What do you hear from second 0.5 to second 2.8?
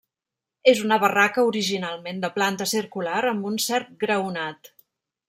És una barraca originalment de planta